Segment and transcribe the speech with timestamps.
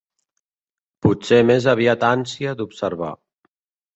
[1.05, 3.13] Potser més aviat ànsia d'observar.